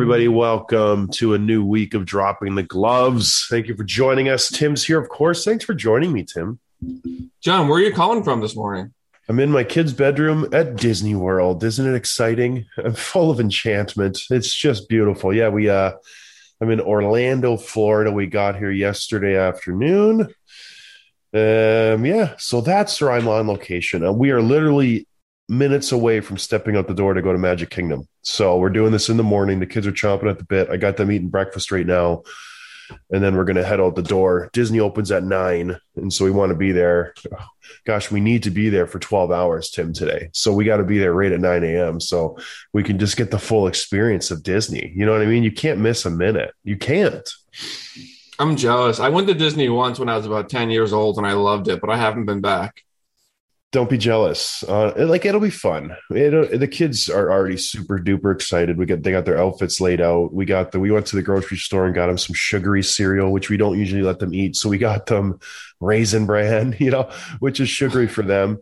[0.00, 3.46] Everybody, welcome to a new week of Dropping the Gloves.
[3.50, 4.48] Thank you for joining us.
[4.48, 5.44] Tim's here, of course.
[5.44, 6.58] Thanks for joining me, Tim.
[7.42, 8.94] John, where are you calling from this morning?
[9.28, 11.62] I'm in my kid's bedroom at Disney World.
[11.62, 12.64] Isn't it exciting?
[12.78, 14.22] I'm full of enchantment.
[14.30, 15.34] It's just beautiful.
[15.34, 15.92] Yeah, we uh
[16.62, 18.10] I'm in Orlando, Florida.
[18.10, 20.22] We got here yesterday afternoon.
[21.34, 24.02] Um yeah, so that's where I'm on location.
[24.02, 25.06] Uh, we are literally
[25.50, 28.06] minutes away from stepping out the door to go to Magic Kingdom.
[28.22, 29.58] So we're doing this in the morning.
[29.58, 30.70] The kids are chomping at the bit.
[30.70, 32.22] I got them eating breakfast right now.
[33.10, 34.50] And then we're going to head out the door.
[34.52, 35.76] Disney opens at nine.
[35.96, 37.14] And so we want to be there.
[37.84, 40.30] Gosh, we need to be there for 12 hours, Tim, today.
[40.32, 42.00] So we got to be there right at 9 a.m.
[42.00, 42.36] So
[42.72, 44.92] we can just get the full experience of Disney.
[44.94, 45.44] You know what I mean?
[45.44, 46.52] You can't miss a minute.
[46.64, 47.28] You can't.
[48.40, 48.98] I'm jealous.
[48.98, 51.68] I went to Disney once when I was about 10 years old and I loved
[51.68, 52.84] it, but I haven't been back.
[53.72, 54.64] Don't be jealous.
[54.64, 55.96] Uh, like it'll be fun.
[56.12, 58.76] It'll, the kids are already super duper excited.
[58.76, 60.34] We got they got their outfits laid out.
[60.34, 63.30] We got the we went to the grocery store and got them some sugary cereal,
[63.30, 64.56] which we don't usually let them eat.
[64.56, 65.38] So we got them
[65.78, 68.58] raisin bran, you know, which is sugary for them,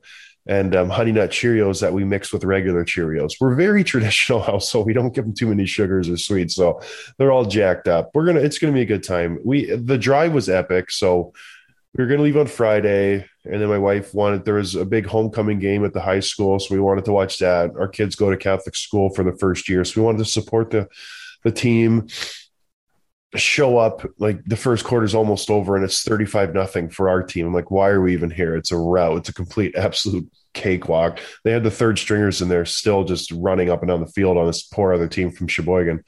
[0.46, 3.32] and um, honey nut Cheerios that we mix with regular Cheerios.
[3.40, 4.84] We're very traditional household.
[4.84, 6.82] We don't give them too many sugars or sweets, so
[7.16, 8.10] they're all jacked up.
[8.12, 8.40] We're gonna.
[8.40, 9.38] It's gonna be a good time.
[9.42, 10.90] We the drive was epic.
[10.90, 11.32] So
[11.94, 14.84] we were going to leave on Friday, and then my wife wanted there was a
[14.84, 17.70] big homecoming game at the high school, so we wanted to watch that.
[17.76, 20.70] Our kids go to Catholic school for the first year, so we wanted to support
[20.70, 20.88] the
[21.44, 22.08] the team.
[23.34, 27.08] Show up like the first quarter is almost over, and it's thirty five nothing for
[27.08, 27.46] our team.
[27.46, 28.56] I'm like, why are we even here?
[28.56, 29.18] It's a rout.
[29.18, 31.20] It's a complete absolute cakewalk.
[31.44, 34.38] They had the third stringers in there still just running up and down the field
[34.38, 36.04] on this poor other team from Sheboygan.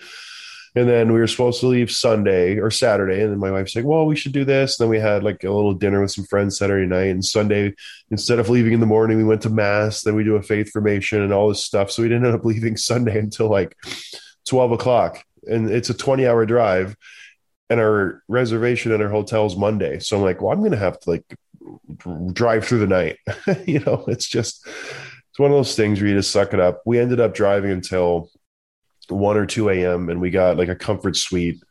[0.77, 3.23] And then we were supposed to leave Sunday or Saturday.
[3.23, 4.79] And then my wife's like, well, we should do this.
[4.79, 7.11] And then we had like a little dinner with some friends Saturday night.
[7.11, 7.75] And Sunday,
[8.11, 10.03] instead of leaving in the morning, we went to Mass.
[10.03, 11.91] Then we do a faith formation and all this stuff.
[11.91, 13.77] So we didn't end up leaving Sunday until like
[14.47, 15.25] 12 o'clock.
[15.47, 16.97] And it's a 20 hour drive.
[17.69, 19.99] And our reservation at our hotel is Monday.
[19.99, 21.25] So I'm like, well, I'm going to have to like
[22.33, 23.19] drive through the night.
[23.67, 26.83] you know, it's just, it's one of those things where you just suck it up.
[26.85, 28.31] We ended up driving until
[29.11, 30.09] 1 or 2 a.m.
[30.09, 31.63] and we got like a comfort suite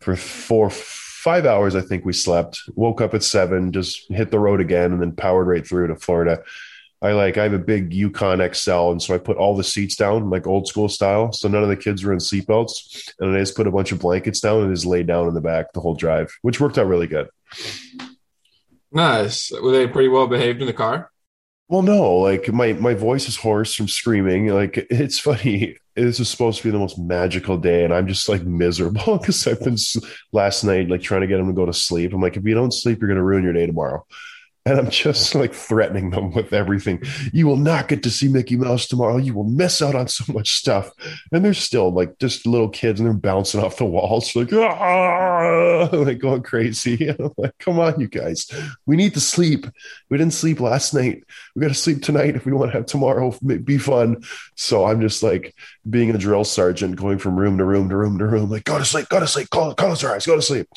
[0.00, 1.74] for four, five hours.
[1.74, 5.12] I think we slept, woke up at seven, just hit the road again, and then
[5.12, 6.42] powered right through to Florida.
[7.00, 8.92] I like, I have a big Yukon XL.
[8.92, 11.32] And so I put all the seats down, like old school style.
[11.32, 13.12] So none of the kids were in seatbelts.
[13.18, 15.40] And I just put a bunch of blankets down and just laid down in the
[15.40, 17.28] back the whole drive, which worked out really good.
[18.92, 19.50] Nice.
[19.50, 21.11] Were they pretty well behaved in the car?
[21.72, 24.48] Well, no, like my my voice is hoarse from screaming.
[24.48, 25.78] Like it's funny.
[25.96, 29.46] This is supposed to be the most magical day, and I'm just like miserable because
[29.46, 29.78] I've been
[30.32, 32.12] last night like trying to get him to go to sleep.
[32.12, 34.04] I'm like, if you don't sleep, you're gonna ruin your day tomorrow.
[34.64, 37.02] And I'm just like threatening them with everything.
[37.32, 39.16] You will not get to see Mickey Mouse tomorrow.
[39.16, 40.92] You will miss out on so much stuff.
[41.32, 45.88] And they're still like just little kids and they're bouncing off the walls, like, ah,
[45.92, 47.08] like going crazy.
[47.08, 48.48] And I'm like, come on, you guys.
[48.86, 49.66] We need to sleep.
[50.10, 51.24] We didn't sleep last night.
[51.56, 54.22] We got to sleep tonight if we want to have tomorrow be fun.
[54.54, 55.56] So I'm just like
[55.90, 58.78] being a drill sergeant, going from room to room to room to room, like, go
[58.78, 60.68] to sleep, go to sleep, close, close your eyes, go to sleep.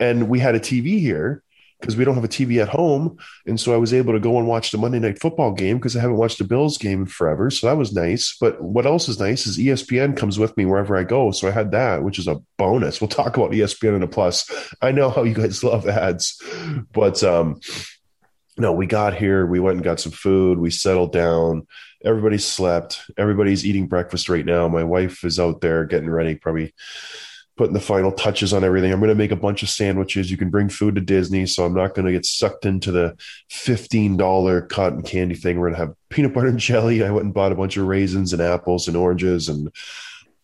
[0.00, 1.44] And we had a TV here
[1.80, 3.16] because we don't have a TV at home.
[3.46, 5.96] And so I was able to go and watch the Monday night football game because
[5.96, 7.50] I haven't watched the Bills game in forever.
[7.50, 8.36] So that was nice.
[8.40, 11.30] But what else is nice is ESPN comes with me wherever I go.
[11.30, 13.00] So I had that, which is a bonus.
[13.00, 14.50] We'll talk about ESPN in a plus.
[14.82, 16.42] I know how you guys love ads,
[16.92, 17.60] but um,
[18.56, 21.66] no, we got here, we went and got some food, we settled down.
[22.04, 23.02] Everybody slept.
[23.16, 24.68] Everybody's eating breakfast right now.
[24.68, 26.72] My wife is out there getting ready, probably
[27.58, 28.92] putting the final touches on everything.
[28.92, 30.30] I'm going to make a bunch of sandwiches.
[30.30, 33.18] You can bring food to Disney, so I'm not going to get sucked into the
[33.50, 35.58] $15 cotton candy thing.
[35.58, 37.04] We're going to have peanut butter and jelly.
[37.04, 39.70] I went and bought a bunch of raisins and apples and oranges and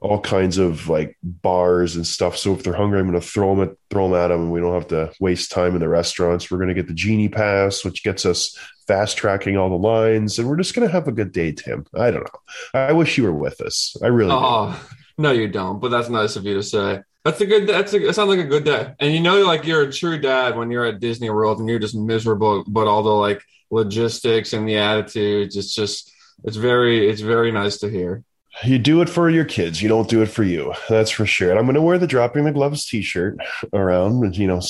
[0.00, 2.36] all kinds of like bars and stuff.
[2.36, 4.52] So if they're hungry, I'm going to throw them at throw them at them, and
[4.52, 6.50] we don't have to waste time in the restaurants.
[6.50, 10.38] We're going to get the genie pass, which gets us fast tracking all the lines,
[10.38, 11.86] and we're just going to have a good day, Tim.
[11.94, 12.40] I don't know.
[12.74, 13.96] I wish you were with us.
[14.02, 14.30] I really.
[14.30, 14.36] do.
[14.36, 14.78] Oh,
[15.16, 15.80] No, you don't.
[15.80, 17.02] But that's nice of you to say.
[17.24, 17.66] That's a good.
[17.66, 17.98] That's a.
[18.00, 18.94] That sounds like a good day.
[19.00, 21.78] And you know, like you're a true dad when you're at Disney World and you're
[21.78, 22.64] just miserable.
[22.66, 26.10] But all the like logistics and the attitudes, it's just.
[26.42, 27.08] It's very.
[27.08, 28.22] It's very nice to hear.
[28.64, 29.80] You do it for your kids.
[29.80, 30.74] You don't do it for you.
[30.88, 31.50] That's for sure.
[31.50, 33.38] And I'm going to wear the dropping the gloves T-shirt
[33.72, 34.36] around.
[34.36, 34.60] You know,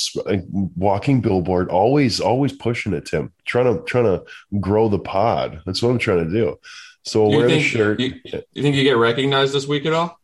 [0.76, 1.70] walking billboard.
[1.70, 3.32] Always, always pushing it, Tim.
[3.44, 4.25] Trying to, trying to
[4.61, 5.62] grow the pod.
[5.67, 6.58] That's what I'm trying to do.
[7.02, 7.99] So I'll Do wear the shirt.
[7.99, 10.20] you, you think you get recognized this week at all?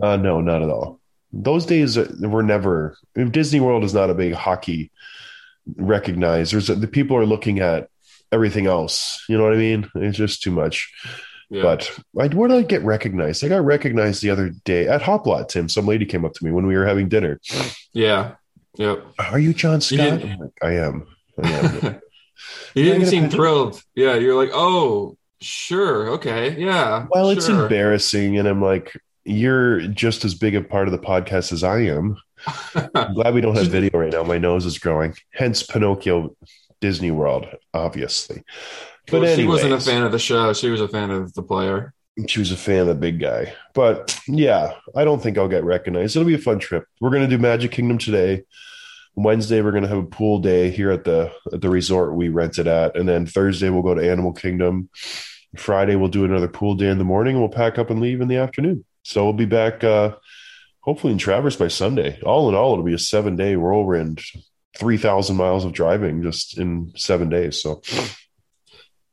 [0.00, 1.00] Uh, no, not at all.
[1.32, 2.96] Those days were never.
[3.14, 4.90] Disney World is not a big hockey
[5.76, 6.52] recognized.
[6.52, 7.88] There's the people are looking at
[8.30, 9.24] everything else.
[9.28, 9.90] You know what I mean?
[9.96, 10.92] It's just too much.
[11.50, 11.62] Yeah.
[11.62, 13.44] But I, where did I get recognized?
[13.44, 15.48] I got recognized the other day at Hoplot.
[15.48, 17.40] Tim, some lady came up to me when we were having dinner.
[17.92, 18.34] yeah.
[18.76, 19.04] Yep.
[19.18, 20.22] Are you John Scott?
[20.22, 21.06] I'm like, I am.
[21.42, 22.00] I am.
[22.74, 23.80] you didn't seem thrilled.
[23.94, 27.06] Yeah, you're like, oh, sure, okay, yeah.
[27.08, 31.52] well, it's embarrassing, and I'm like, you're just as big a part of the podcast
[31.52, 32.16] as I am.
[32.94, 34.22] I'm glad we don't have video right now.
[34.22, 35.14] My nose is growing.
[35.32, 36.36] Hence Pinocchio
[36.80, 38.42] Disney World, obviously.
[39.10, 40.52] But Well, she wasn't a fan of the show.
[40.52, 41.94] She was a fan of the player.
[42.26, 43.54] She was a fan of the big guy.
[43.74, 46.16] But yeah, I don't think I'll get recognized.
[46.16, 46.84] It'll be a fun trip.
[47.00, 48.44] We're gonna do Magic Kingdom today.
[49.16, 52.66] Wednesday we're gonna have a pool day here at the at the resort we rented
[52.66, 54.90] at, and then Thursday we'll go to Animal Kingdom.
[55.56, 58.20] Friday we'll do another pool day in the morning, and we'll pack up and leave
[58.20, 58.84] in the afternoon.
[59.04, 60.16] So we'll be back uh
[60.80, 62.20] hopefully in Traverse by Sunday.
[62.22, 64.20] All in all, it'll be a seven day whirlwind,
[64.78, 67.62] three thousand miles of driving just in seven days.
[67.62, 67.82] So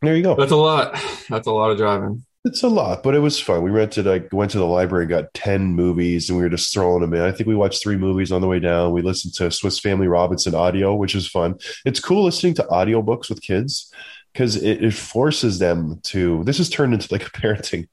[0.02, 0.36] there you go.
[0.36, 0.94] That's a lot.
[1.30, 2.26] That's a lot of driving.
[2.44, 3.62] It's a lot, but it was fun.
[3.62, 7.02] We rented, I went to the library, got 10 movies, and we were just throwing
[7.02, 7.22] them in.
[7.22, 8.94] I think we watched three movies on the way down.
[8.94, 11.60] We listened to Swiss Family Robinson audio, which is fun.
[11.86, 13.94] It's cool listening to audiobooks with kids
[14.34, 16.44] because it, it forces them to.
[16.44, 17.88] This has turned into like a parenting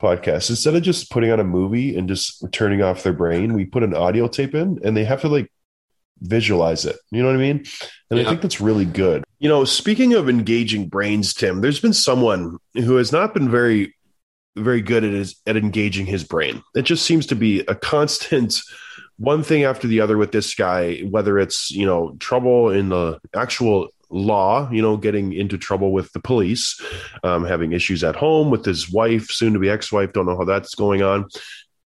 [0.00, 0.50] podcast.
[0.50, 3.82] Instead of just putting on a movie and just turning off their brain, we put
[3.82, 5.50] an audio tape in and they have to like
[6.20, 6.96] visualize it.
[7.10, 7.64] You know what I mean?
[8.10, 9.24] And I think that's really good.
[9.38, 13.94] You know, speaking of engaging brains, Tim, there's been someone who has not been very,
[14.56, 16.62] very good at his, at engaging his brain.
[16.74, 18.60] It just seems to be a constant
[19.16, 23.20] one thing after the other with this guy, whether it's, you know, trouble in the
[23.34, 26.80] actual law, you know, getting into trouble with the police,
[27.22, 30.36] um, having issues at home with his wife, soon to be ex wife, don't know
[30.36, 31.28] how that's going on.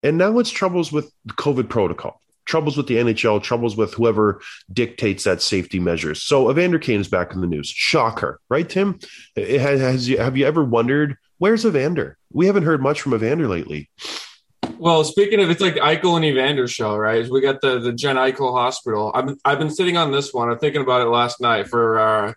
[0.02, 4.40] And now it's troubles with the COVID protocol, troubles with the NHL, troubles with whoever
[4.72, 6.22] dictates that safety measures.
[6.22, 7.68] So Evander Kane is back in the news.
[7.68, 8.98] Shocker, right, Tim?
[9.36, 12.16] Has, has you, have you ever wondered where's Evander?
[12.32, 13.90] We haven't heard much from Evander lately.
[14.82, 17.28] Well, speaking of, it's like Eichel and Evander show, right?
[17.30, 19.12] We got the the Jen Eichel Hospital.
[19.14, 20.50] I've been I've been sitting on this one.
[20.50, 22.36] I'm thinking about it last night for our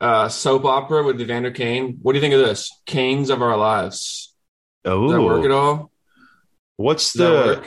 [0.00, 1.98] uh, soap opera with Evander Kane.
[2.00, 2.70] What do you think of this?
[2.86, 4.32] Canes of our lives.
[4.84, 5.90] Does that work at Oh, all?
[6.76, 7.64] what's the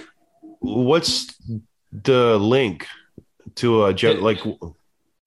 [0.59, 1.35] what's
[1.91, 2.87] the link
[3.55, 4.39] to a It- like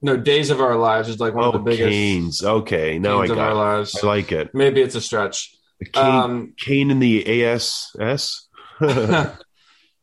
[0.00, 2.42] No, Days of Our Lives is like one oh of the biggest Canes?
[2.42, 3.52] Okay, now I Canes of Our got.
[3.52, 3.76] It.
[3.76, 4.00] Lives.
[4.02, 4.54] I like it.
[4.54, 5.54] Maybe it's a stretch.
[5.92, 8.45] Kane, Um, Kane in the ASS.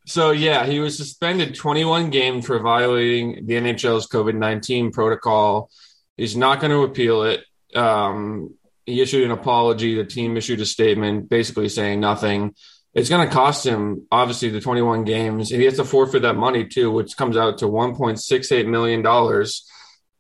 [0.06, 5.70] so yeah, he was suspended 21 games for violating the NHL's COVID 19 protocol.
[6.18, 7.44] He's not going to appeal it.
[7.76, 9.96] Um, he issued an apology.
[9.96, 12.56] The team issued a statement basically saying nothing.
[12.94, 15.52] It's going to cost him obviously the 21 games.
[15.52, 19.68] And he has to forfeit that money too, which comes out to 1.68 million dollars.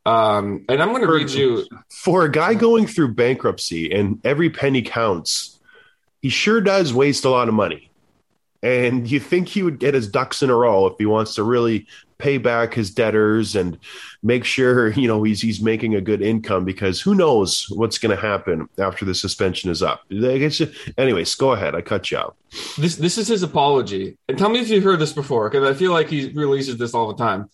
[0.05, 1.65] Um, and I'm going to read you.
[1.89, 5.60] For a guy going through bankruptcy and every penny counts,
[6.22, 7.89] he sure does waste a lot of money.
[8.63, 11.43] And you think he would get his ducks in a row if he wants to
[11.43, 11.86] really
[12.24, 13.77] pay back his debtors and
[14.24, 18.15] make sure you know he's he's making a good income because who knows what's going
[18.15, 20.03] to happen after the suspension is up.
[20.98, 21.75] Anyways, go ahead.
[21.75, 22.38] I cut you out.
[22.77, 24.17] This this is his apology.
[24.29, 26.93] And tell me if you've heard this before, because I feel like he releases this
[26.93, 27.50] all the time.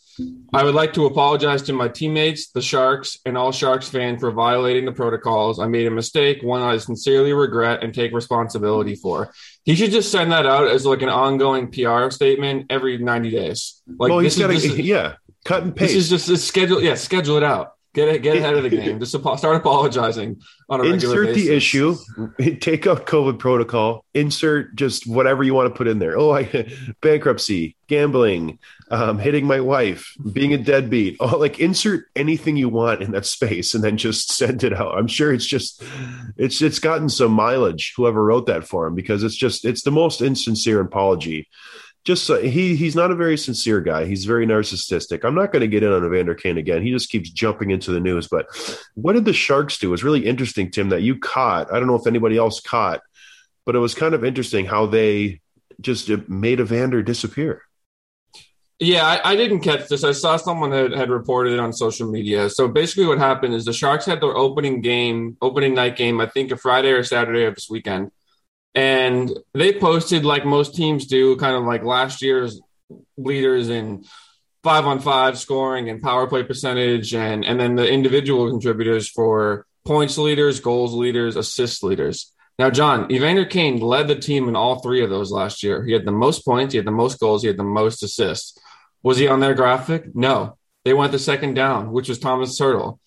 [0.54, 4.32] I would like to apologize to my teammates, the Sharks, and all Sharks fans for
[4.32, 5.60] violating the protocols.
[5.60, 9.32] I made a mistake, one I sincerely regret and take responsibility for.
[9.66, 13.82] He should just send that out as like an ongoing PR statement every 90 days.
[13.88, 15.94] Like well, this he's is, got to yeah, cut and paste.
[15.94, 16.82] this is just a schedule.
[16.82, 17.74] Yeah, schedule it out.
[17.94, 19.00] Get it, get ahead of the game.
[19.00, 21.44] Just start apologizing on a regular insert basis.
[21.44, 21.96] the issue.
[22.60, 24.06] Take out covid protocol.
[24.14, 26.18] Insert just whatever you want to put in there.
[26.18, 26.44] Oh i
[27.02, 28.60] bankruptcy gambling
[28.92, 31.18] um, hitting my wife being a deadbeat.
[31.20, 34.96] Oh like insert anything you want in that space and then just send it out.
[34.96, 35.82] I'm sure it's just
[36.38, 39.92] it's it's gotten some mileage whoever wrote that for him because it's just it's the
[39.92, 41.48] most insincere apology
[42.06, 44.06] just uh, he he's not a very sincere guy.
[44.06, 45.24] He's very narcissistic.
[45.24, 46.82] I'm not going to get in on Evander Kane again.
[46.82, 48.28] He just keeps jumping into the news.
[48.28, 48.48] But
[48.96, 49.88] what did the Sharks do?
[49.88, 51.72] It was really interesting, Tim, that you caught.
[51.72, 53.02] I don't know if anybody else caught,
[53.66, 55.42] but it was kind of interesting how they
[55.82, 57.64] just made Evander disappear.
[58.82, 60.06] Yeah, I, I didn't catch this.
[60.06, 62.50] I saw someone had reported it on social media.
[62.50, 66.28] So basically, what happened is the Sharks had their opening game, opening night game, I
[66.28, 68.12] think a Friday or Saturday of this weekend.
[68.76, 72.62] And they posted, like most teams do, kind of like last year's
[73.18, 74.06] leaders in
[74.64, 79.66] five on five scoring and power play percentage, and, and then the individual contributors for
[79.86, 82.34] points leaders, goals leaders, assist leaders.
[82.60, 85.86] Now, John, Evander Kane led the team in all three of those last year.
[85.86, 88.58] He had the most points, he had the most goals, he had the most assists.
[89.02, 90.14] Was he on their graphic?
[90.14, 90.58] No.
[90.84, 93.00] They went the second down, which was Thomas Hertl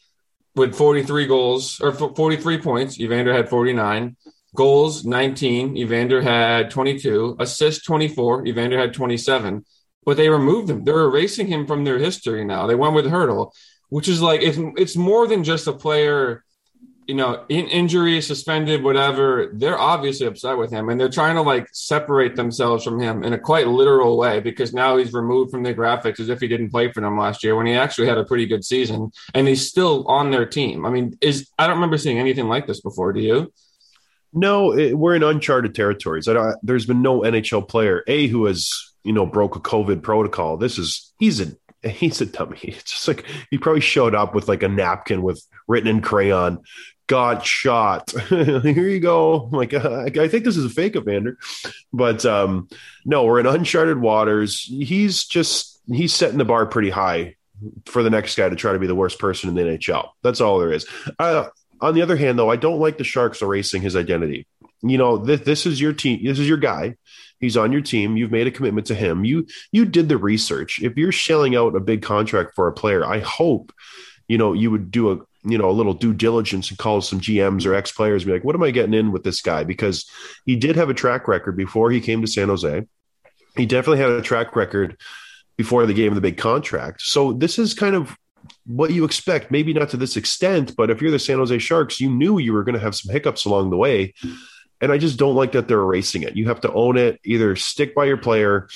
[0.54, 2.99] with 43 goals or 43 points.
[2.99, 4.16] Evander had 49.
[4.54, 5.76] Goals 19.
[5.76, 7.37] Evander had 22.
[7.38, 8.47] Assists 24.
[8.47, 9.64] Evander had 27.
[10.04, 10.85] But they removed him.
[10.85, 12.66] They're erasing him from their history now.
[12.66, 13.52] They went with Hertl,
[13.88, 16.44] which is like it's it's more than just a player,
[17.06, 19.52] you know, in injury, suspended, whatever.
[19.54, 23.32] They're obviously upset with him, and they're trying to like separate themselves from him in
[23.32, 26.71] a quite literal way because now he's removed from the graphics as if he didn't
[26.71, 29.68] play for them last year when he actually had a pretty good season, and he's
[29.68, 30.85] still on their team.
[30.85, 33.12] I mean, is I don't remember seeing anything like this before.
[33.12, 33.52] Do you?
[34.32, 36.28] No, it, we're in uncharted territories.
[36.62, 38.70] There's been no NHL player a who has
[39.04, 40.56] you know broke a COVID protocol.
[40.56, 42.58] This is he's a he's a dummy.
[42.62, 46.62] It's just like he probably showed up with like a napkin with written in crayon.
[47.08, 48.10] Got shot.
[48.28, 49.48] Here you go.
[49.52, 51.36] Like uh, I think this is a fake Evander,
[51.92, 52.68] but um,
[53.04, 54.60] no, we're in uncharted waters.
[54.60, 57.36] He's just he's setting the bar pretty high
[57.86, 60.10] for the next guy to try to be the worst person in the NHL.
[60.22, 60.86] That's all there is.
[61.18, 61.48] Uh,
[61.82, 64.46] on the other hand, though, I don't like the Sharks erasing his identity.
[64.82, 66.24] You know, this, is your team.
[66.24, 66.96] This is your guy.
[67.40, 68.16] He's on your team.
[68.16, 69.24] You've made a commitment to him.
[69.24, 70.80] You you did the research.
[70.80, 73.72] If you're shelling out a big contract for a player, I hope
[74.28, 77.20] you know you would do a you know a little due diligence and call some
[77.20, 78.24] GMs or ex players.
[78.24, 79.64] Be like, what am I getting in with this guy?
[79.64, 80.08] Because
[80.46, 82.86] he did have a track record before he came to San Jose.
[83.56, 84.96] He definitely had a track record
[85.56, 87.02] before they gave him the big contract.
[87.02, 88.16] So this is kind of
[88.64, 89.50] what you expect.
[89.50, 92.52] Maybe not to this extent, but if you're the San Jose Sharks, you knew you
[92.52, 94.14] were going to have some hiccups along the way.
[94.81, 96.37] And I just don't like that they're erasing it.
[96.37, 98.69] You have to own it, either stick by your player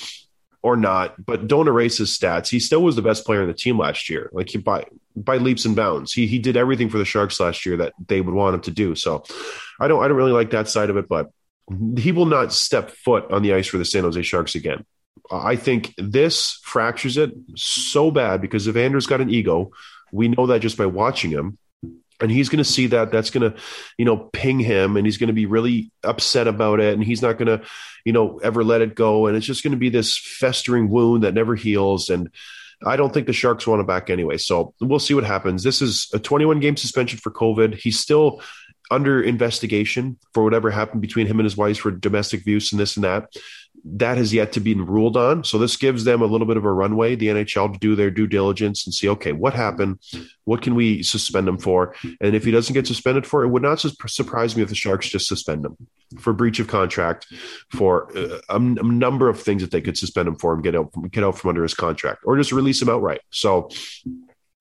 [0.63, 2.49] or not, but don't erase his stats.
[2.49, 5.37] He still was the best player in the team last year, like he, by by
[5.37, 6.13] leaps and bounds.
[6.13, 8.71] He he did everything for the Sharks last year that they would want him to
[8.71, 8.95] do.
[8.95, 9.23] So
[9.79, 11.29] I don't I don't really like that side of it, but
[11.97, 14.85] he will not step foot on the ice for the San Jose Sharks again.
[15.31, 19.71] I think this fractures it so bad because Evander's got an ego.
[20.11, 21.57] We know that just by watching him.
[22.19, 23.11] And he's going to see that.
[23.11, 23.59] That's going to,
[23.97, 26.95] you know, ping him and he's going to be really upset about it.
[26.95, 27.65] And he's not going to,
[28.05, 29.27] you know, ever let it go.
[29.27, 32.09] And it's just going to be this festering wound that never heals.
[32.09, 32.31] And
[32.85, 34.37] I don't think the Sharks want him back anyway.
[34.37, 35.61] So we'll see what happens.
[35.61, 37.75] This is a 21 game suspension for COVID.
[37.75, 38.41] He's still
[38.89, 42.95] under investigation for whatever happened between him and his wife for domestic abuse and this
[42.95, 43.29] and that.
[43.95, 45.43] That has yet to be ruled on.
[45.43, 48.11] So this gives them a little bit of a runway, the NHL, to do their
[48.11, 49.99] due diligence and see, okay, what happened?
[50.43, 51.95] What can we suspend him for?
[52.21, 54.75] And if he doesn't get suspended for it, would not su- surprise me if the
[54.75, 55.77] Sharks just suspend him
[56.19, 57.27] for breach of contract,
[57.71, 60.75] for uh, a, a number of things that they could suspend him for and get
[60.75, 63.21] out, get out from under his contract, or just release him outright.
[63.31, 63.69] So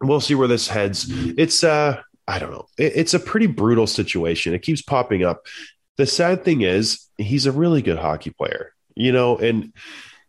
[0.01, 1.07] we'll see where this heads.
[1.09, 2.67] It's uh I don't know.
[2.77, 4.55] It, it's a pretty brutal situation.
[4.55, 5.47] It keeps popping up.
[5.97, 9.73] The sad thing is, he's a really good hockey player, you know, and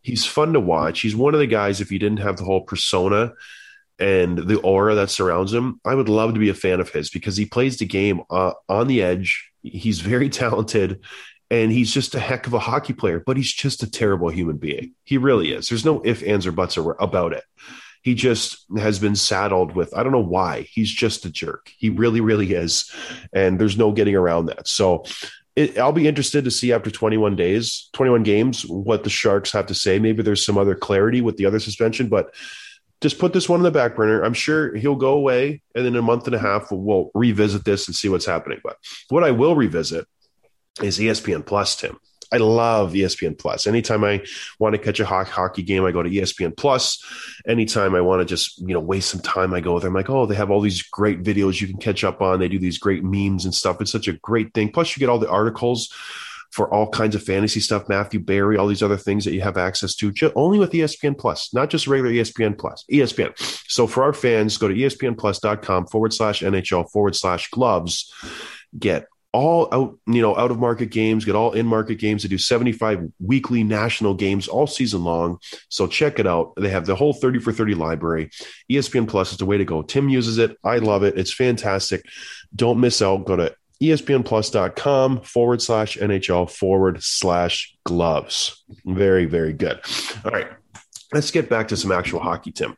[0.01, 1.01] he's fun to watch.
[1.01, 3.33] He's one of the guys, if he didn't have the whole persona
[4.00, 7.09] and the aura that surrounds him, I would love to be a fan of his
[7.09, 9.51] because he plays the game uh, on the edge.
[9.63, 11.03] He's very talented
[11.50, 14.57] and he's just a heck of a hockey player, but he's just a terrible human
[14.57, 14.93] being.
[15.03, 15.69] He really is.
[15.69, 17.43] There's no ifs, ands, or buts about it.
[18.03, 20.62] he just has been saddled with I don't know why.
[20.62, 21.71] He's just a jerk.
[21.77, 22.91] He really, really is,
[23.33, 24.67] and there's no getting around that.
[24.67, 25.05] So.
[25.58, 29.66] It, I'll be interested to see after 21 days, 21 games, what the Sharks have
[29.66, 29.98] to say.
[29.98, 32.32] Maybe there's some other clarity with the other suspension, but
[33.02, 34.22] just put this one in the back burner.
[34.22, 37.12] I'm sure he'll go away, and then in a month and a half, we'll, we'll
[37.16, 38.60] revisit this and see what's happening.
[38.64, 38.78] But
[39.10, 40.06] what I will revisit
[40.84, 41.98] is ESPN Plus, Tim.
[42.31, 43.67] I love ESPN Plus.
[43.67, 44.24] Anytime I
[44.60, 47.03] want to catch a hockey game, I go to ESPN Plus.
[47.48, 49.88] Anytime I want to just you know waste some time, I go there.
[49.88, 52.39] I'm like, oh, they have all these great videos you can catch up on.
[52.39, 53.81] They do these great memes and stuff.
[53.81, 54.72] It's such a great thing.
[54.72, 55.93] Plus, you get all the articles
[56.51, 59.57] for all kinds of fantasy stuff, Matthew Berry, all these other things that you have
[59.57, 63.38] access to, only with ESPN Plus, not just regular ESPN Plus, ESPN.
[63.69, 68.13] So for our fans, go to ESPNplus.com forward slash NHL forward slash gloves.
[68.77, 72.24] Get all out, you know, out of market games, get all in market games.
[72.24, 75.39] They do 75 weekly national games all season long.
[75.69, 76.53] So check it out.
[76.57, 78.29] They have the whole 30 for 30 library.
[78.72, 79.81] ESPN Plus is the way to go.
[79.81, 80.57] Tim uses it.
[80.63, 81.17] I love it.
[81.17, 82.05] It's fantastic.
[82.55, 83.25] Don't miss out.
[83.25, 88.63] Go to espnplus.com forward slash NHL forward slash gloves.
[88.86, 89.79] Very, very good.
[90.25, 90.48] All right.
[91.13, 92.75] Let's get back to some actual hockey, Tim.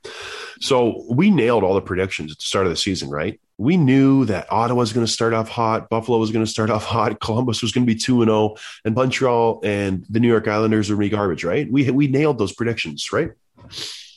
[0.59, 3.39] So we nailed all the predictions at the start of the season, right?
[3.59, 6.69] We knew that Ottawa was going to start off hot, Buffalo was going to start
[6.75, 10.29] off hot, Columbus was going to be 2 and 0, and Montreal and the New
[10.29, 11.71] York Islanders would be garbage, right?
[11.71, 13.31] We we nailed those predictions, right?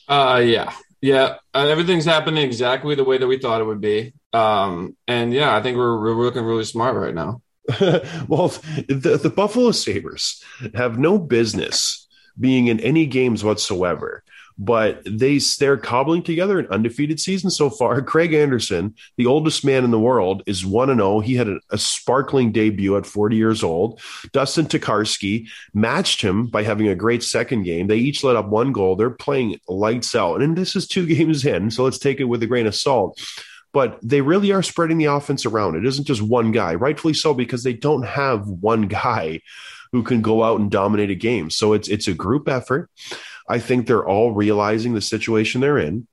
[0.07, 1.35] Uh, yeah, yeah.
[1.53, 4.13] Uh, everything's happening exactly the way that we thought it would be.
[4.31, 7.41] Um, and yeah, I think we're, we're looking really smart right now.
[8.27, 8.49] well,
[8.87, 12.07] the, the Buffalo Sabres have no business
[12.39, 14.23] being in any games whatsoever,
[14.57, 18.01] but they they're cobbling together an undefeated season so far.
[18.13, 21.19] Craig Anderson, the oldest man in the world, is one and zero.
[21.19, 24.01] He had a, a sparkling debut at forty years old.
[24.31, 27.87] Dustin Tokarski matched him by having a great second game.
[27.87, 28.95] They each let up one goal.
[28.95, 32.43] They're playing lights out, and this is two games in, so let's take it with
[32.43, 33.19] a grain of salt
[33.73, 35.75] but they really are spreading the offense around.
[35.75, 39.41] It isn't just one guy, rightfully so, because they don't have one guy
[39.91, 41.49] who can go out and dominate a game.
[41.49, 42.89] So it's it's a group effort.
[43.47, 46.07] I think they're all realizing the situation they're in.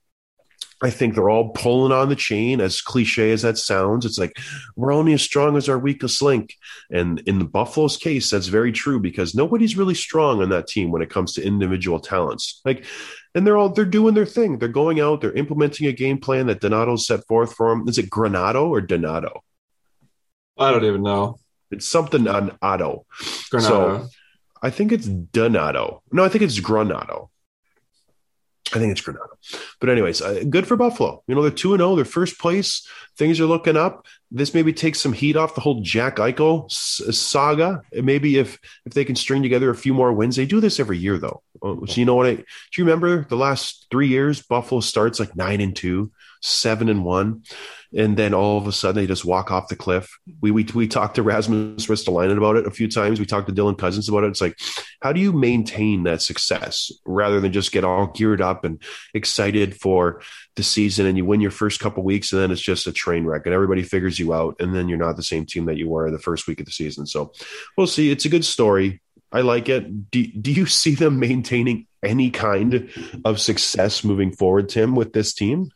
[0.83, 4.07] I think they're all pulling on the chain, as cliche as that sounds.
[4.07, 4.39] It's like
[4.77, 6.55] we're only as strong as our weakest link.
[6.91, 10.91] And in the Buffalo's case, that's very true because nobody's really strong on that team
[10.91, 12.63] when it comes to individual talents.
[12.65, 12.87] Like,
[13.35, 14.59] and they're all they're doing their thing.
[14.59, 17.87] They're going out, they're implementing a game plan that Donato set forth for them.
[17.87, 19.43] Is it Granado or Donato?
[20.59, 21.39] I don't even know.
[21.71, 23.05] It's something on Otto.
[23.51, 23.69] Granada.
[23.69, 24.09] So
[24.63, 26.03] I think it's Donato.
[26.13, 27.29] No, I think it's Granado.
[28.73, 29.27] I think it's Granada.
[29.81, 31.25] But anyways, uh, good for Buffalo.
[31.27, 32.87] You know, they're 2 0, they're first place.
[33.17, 34.07] Things are looking up.
[34.31, 37.83] This maybe takes some heat off the whole Jack Eichel s- saga.
[37.93, 40.37] Maybe if if they can string together a few more wins.
[40.37, 41.43] They do this every year though.
[41.61, 42.45] Uh, So you know what I do
[42.77, 47.43] you remember the last 3 years Buffalo starts like 9 and 2, 7 and 1
[47.93, 50.19] and then all of a sudden they just walk off the cliff.
[50.41, 53.19] We we we talked to Rasmus Ristolainen about it a few times.
[53.19, 54.29] We talked to Dylan Cozens about it.
[54.29, 54.59] It's like,
[55.03, 58.81] how do you maintain that success rather than just get all geared up and
[59.13, 60.23] excited for
[60.55, 63.25] the season and you win your first couple weeks and then it's just a train
[63.25, 65.89] wreck and everybody figures you out and then you're not the same team that you
[65.89, 67.07] were the first week of the season.
[67.07, 67.33] So
[67.77, 68.11] we'll see.
[68.11, 69.01] It's a good story.
[69.33, 70.11] I like it.
[70.11, 72.91] Do, do you see them maintaining any kind
[73.25, 75.71] of success moving forward, Tim, with this team?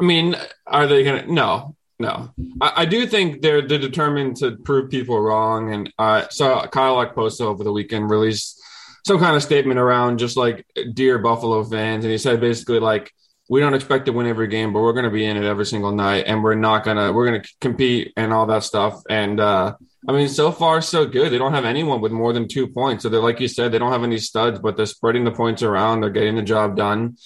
[0.00, 1.26] I mean, are they gonna?
[1.26, 2.30] No, no.
[2.60, 5.72] I, I do think they're they're determined to prove people wrong.
[5.72, 8.60] And uh, so Kyle Okposo over the weekend released
[9.06, 13.12] some kind of statement around just like dear Buffalo fans, and he said basically like
[13.48, 15.66] we don't expect to win every game, but we're going to be in it every
[15.66, 19.00] single night, and we're not gonna we're gonna compete and all that stuff.
[19.08, 19.76] And uh,
[20.08, 21.32] I mean, so far so good.
[21.32, 23.02] They don't have anyone with more than two points.
[23.02, 25.62] So they're like you said, they don't have any studs, but they're spreading the points
[25.62, 26.00] around.
[26.00, 27.16] They're getting the job done.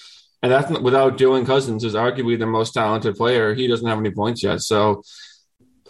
[0.42, 3.55] And that's without Dylan Cozens, is arguably the most talented player.
[3.55, 4.61] He doesn't have any points yet.
[4.62, 5.03] So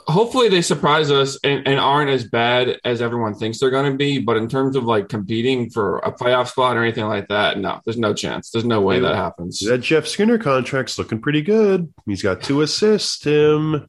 [0.08, 3.96] hopefully they surprise us and, and aren't as bad as everyone thinks they're going to
[3.96, 4.18] be.
[4.18, 7.80] But in terms of like competing for a playoff spot or anything like that, no,
[7.84, 8.50] there's no chance.
[8.50, 9.60] There's no way that happens.
[9.60, 11.92] That Jeff Skinner contract's looking pretty good.
[12.06, 13.88] He's got two assists, Tim.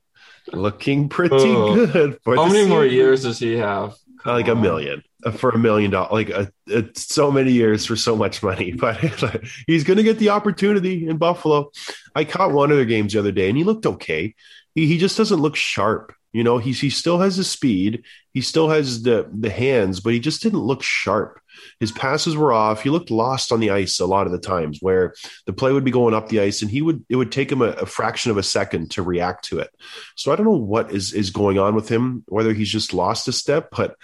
[0.53, 1.85] Looking pretty Oh.
[1.87, 2.19] good.
[2.23, 3.95] for How many more years does he have?
[4.25, 6.11] Like a million for a million dollars.
[6.11, 8.73] Like a, it's so many years for so much money.
[8.81, 11.71] But he's going to get the opportunity in Buffalo.
[12.15, 14.35] I caught one of their games the other day, and he looked okay.
[14.73, 16.13] He he just doesn't look sharp.
[16.33, 18.03] You know, he's he still has the speed.
[18.33, 21.41] He still has the the hands, but he just didn't look sharp.
[21.79, 22.81] His passes were off.
[22.81, 25.13] He looked lost on the ice a lot of the times where
[25.45, 27.61] the play would be going up the ice and he would it would take him
[27.61, 29.69] a, a fraction of a second to react to it.
[30.15, 33.27] So I don't know what is is going on with him, whether he's just lost
[33.27, 33.95] a step, but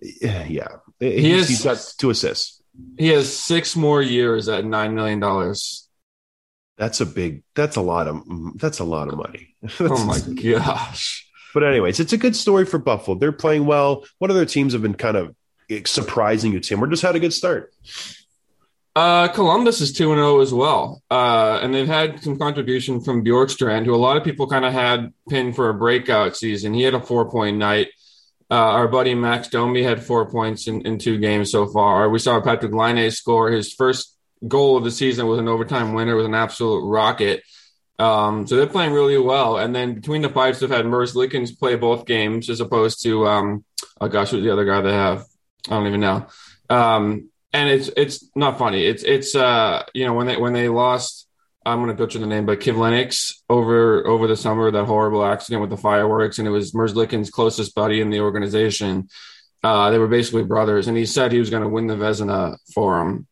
[0.00, 0.44] yeah.
[1.00, 2.62] He He's- is- he's got two assists.
[2.96, 5.20] He has six more years at $9 million.
[6.76, 7.42] That's a big.
[7.56, 8.22] That's a lot of.
[8.56, 9.56] That's a lot of money.
[9.80, 11.28] Oh my gosh.
[11.54, 13.18] But anyways, it's a good story for Buffalo.
[13.18, 14.04] They're playing well.
[14.18, 15.34] What other teams have been kind of
[15.86, 16.78] surprising you, Tim?
[16.80, 17.72] We're just had a good start.
[18.94, 21.02] Uh, Columbus is 2 0 as well.
[21.10, 24.72] Uh, and they've had some contribution from Bjorkstrand, who a lot of people kind of
[24.72, 26.74] had pinned for a breakout season.
[26.74, 27.88] He had a four point night.
[28.50, 32.08] Uh, our buddy Max Domi had four points in, in two games so far.
[32.08, 36.16] We saw Patrick Laine score his first goal of the season was an overtime winner
[36.16, 37.42] with an absolute rocket.
[37.98, 39.58] Um, so they're playing really well.
[39.58, 43.64] And then between the pipes, they've had Merzlikins play both games as opposed to, um,
[44.00, 45.24] oh gosh, who's the other guy they have?
[45.68, 46.26] I don't even know.
[46.70, 48.84] Um, and it's it's not funny.
[48.84, 51.27] It's it's uh you know when they when they lost,
[51.68, 55.70] I'm gonna butcher the name, but Kivlenieks over over the summer that horrible accident with
[55.70, 59.08] the fireworks, and it was Merzlikins' closest buddy in the organization.
[59.62, 62.56] Uh, they were basically brothers, and he said he was going to win the Vezina
[62.72, 63.26] for him.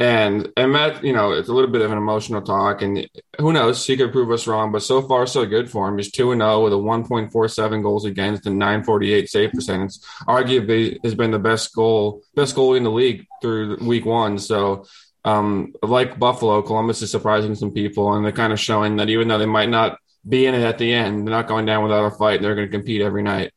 [0.00, 3.52] And and Matt, you know, it's a little bit of an emotional talk, and who
[3.52, 4.70] knows, he could prove us wrong.
[4.70, 5.98] But so far, so good for him.
[5.98, 9.12] He's two and zero with a one point four seven goals against and nine forty
[9.12, 9.96] eight save percentage.
[10.28, 14.38] Arguably, has been the best goal, best goalie in the league through week one.
[14.38, 14.86] So,
[15.28, 19.28] um, like Buffalo, Columbus is surprising some people, and they're kind of showing that even
[19.28, 22.04] though they might not be in it at the end, they're not going down without
[22.04, 22.40] a fight.
[22.40, 23.52] They're going to compete every night.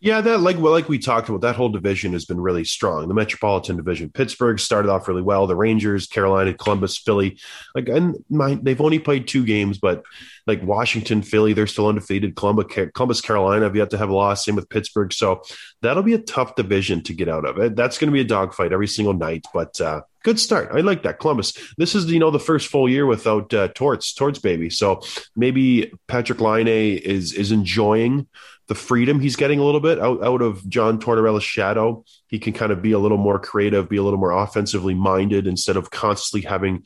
[0.00, 3.08] Yeah, that like well, like we talked about, that whole division has been really strong.
[3.08, 5.46] The Metropolitan Division, Pittsburgh started off really well.
[5.46, 7.38] The Rangers, Carolina, Columbus, Philly,
[7.74, 10.04] like and my, they've only played two games, but
[10.46, 12.36] like Washington, Philly, they're still undefeated.
[12.36, 14.44] Columbus, Columbus, Carolina have yet to have a loss.
[14.44, 15.10] Same with Pittsburgh.
[15.10, 15.40] So
[15.80, 17.74] that'll be a tough division to get out of.
[17.74, 19.46] That's going to be a dogfight every single night.
[19.54, 20.70] But uh, good start.
[20.72, 21.20] I like that.
[21.20, 21.52] Columbus.
[21.78, 24.70] This is you know the first full year without uh, Torts, Torts baby.
[24.70, 25.02] So
[25.36, 28.26] maybe Patrick Laine is is enjoying
[28.66, 32.04] the freedom he's getting a little bit out, out of John Tortorella's shadow.
[32.26, 35.46] He can kind of be a little more creative, be a little more offensively minded
[35.46, 36.84] instead of constantly having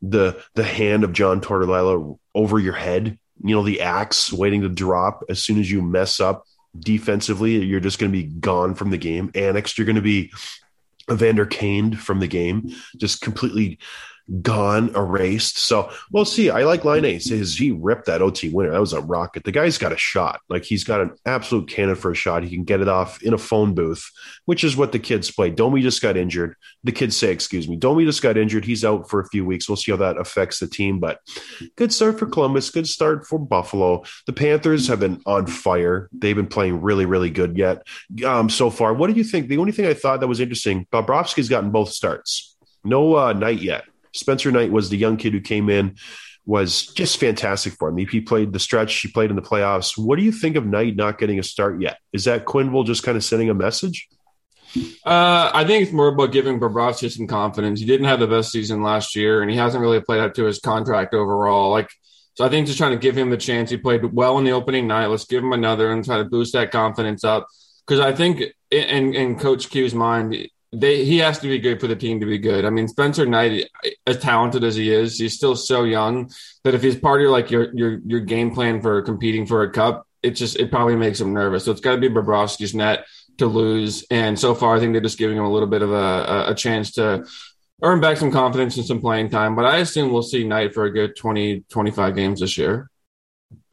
[0.00, 3.18] the the hand of John Tortorella over your head.
[3.42, 6.44] You know, the axe waiting to drop as soon as you mess up
[6.78, 7.64] defensively.
[7.64, 9.30] You're just going to be gone from the game.
[9.34, 10.32] Annexed, you're going to be
[11.10, 13.78] Evander Kane from the game, just completely
[14.42, 15.58] gone, erased.
[15.58, 16.50] So we'll see.
[16.50, 17.28] I like Line Ace.
[17.28, 18.70] His he ripped that OT winner.
[18.70, 19.44] That was a rocket.
[19.44, 20.40] The guy's got a shot.
[20.48, 22.42] Like he's got an absolute cannon for a shot.
[22.42, 24.04] He can get it off in a phone booth,
[24.44, 25.50] which is what the kids play.
[25.50, 26.56] Domi just got injured.
[26.84, 28.64] The kids say, excuse me, Domi just got injured.
[28.64, 29.68] He's out for a few weeks.
[29.68, 31.00] We'll see how that affects the team.
[31.00, 31.20] But
[31.76, 32.70] good start for Columbus.
[32.70, 34.04] Good start for Buffalo.
[34.26, 36.08] The Panthers have been on fire.
[36.12, 37.86] They've been playing really, really good yet
[38.24, 38.92] um, so far.
[38.92, 39.48] What do you think?
[39.48, 42.56] The only thing I thought that was interesting, Bobrovsky's gotten both starts.
[42.84, 43.84] No uh, Knight yet.
[44.12, 45.96] Spencer Knight was the young kid who came in,
[46.46, 47.98] was just fantastic for him.
[47.98, 49.98] He played the stretch, he played in the playoffs.
[49.98, 51.98] What do you think of Knight not getting a start yet?
[52.12, 54.08] Is that Quenneville just kind of sending a message?
[55.04, 57.80] Uh, I think it's more about giving Bobrovsky some confidence.
[57.80, 60.44] He didn't have the best season last year, and he hasn't really played up to
[60.44, 61.70] his contract overall.
[61.70, 61.90] Like,
[62.34, 63.70] so I think just trying to give him the chance.
[63.70, 65.06] He played well in the opening night.
[65.06, 67.48] Let's give him another and try to boost that confidence up.
[67.86, 71.86] Because I think in, in Coach Q's mind, they he has to be good for
[71.86, 72.64] the team to be good.
[72.64, 73.68] I mean, Spencer Knight,
[74.06, 76.30] as talented as he is, he's still so young
[76.64, 79.70] that if he's part of like your your your game plan for competing for a
[79.70, 81.64] cup, it just it probably makes him nervous.
[81.64, 83.06] So it's got to be Bobrovsky's net
[83.38, 84.04] to lose.
[84.10, 86.54] And so far, I think they're just giving him a little bit of a, a
[86.54, 87.24] chance to
[87.82, 89.56] earn back some confidence and some playing time.
[89.56, 92.90] But I assume we'll see Knight for a good 20, 25 games this year.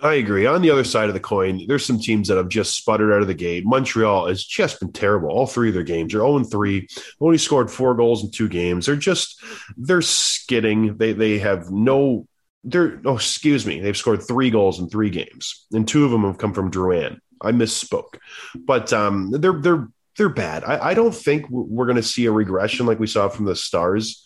[0.01, 0.45] I agree.
[0.45, 3.21] On the other side of the coin, there's some teams that have just sputtered out
[3.21, 3.65] of the gate.
[3.65, 5.29] Montreal has just been terrible.
[5.29, 6.87] All three of their games are 0 3,
[7.21, 8.85] only scored four goals in two games.
[8.85, 9.41] They're just
[9.77, 10.97] they're skidding.
[10.97, 12.27] They they have no
[12.65, 13.79] they're oh excuse me.
[13.79, 17.19] They've scored three goals in three games, and two of them have come from Drouin.
[17.41, 18.17] I misspoke,
[18.55, 20.63] but um, they're they're they're bad.
[20.63, 23.55] I, I don't think we're going to see a regression like we saw from the
[23.55, 24.23] Stars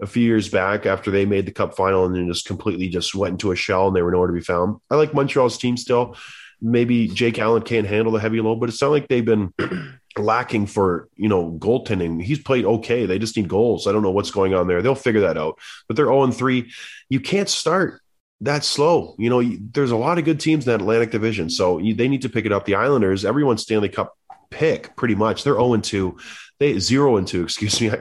[0.00, 3.14] a few years back after they made the Cup final and then just completely just
[3.14, 4.80] went into a shell and they were nowhere to be found.
[4.90, 6.16] I like Montreal's team still.
[6.60, 9.52] Maybe Jake Allen can't handle the heavy load, but it's not like they've been
[10.18, 12.22] lacking for you know goaltending.
[12.22, 13.06] He's played okay.
[13.06, 13.86] They just need goals.
[13.86, 14.82] I don't know what's going on there.
[14.82, 15.58] They'll figure that out.
[15.88, 16.70] But they're 0 3.
[17.08, 18.00] You can't start
[18.42, 19.14] that slow.
[19.18, 22.08] You know, there's a lot of good teams in that Atlantic Division, so you, they
[22.08, 22.64] need to pick it up.
[22.64, 24.16] The Islanders, everyone's Stanley Cup
[24.50, 25.44] pick pretty much.
[25.44, 26.16] They're 0 2.
[26.60, 27.90] They zero and two, excuse me.
[27.90, 27.96] I,